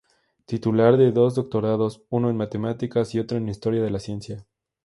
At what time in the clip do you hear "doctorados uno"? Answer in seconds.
1.35-2.31